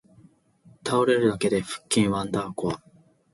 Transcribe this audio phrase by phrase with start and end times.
[0.83, 2.81] 倒れるだけで腹筋ワンダーコア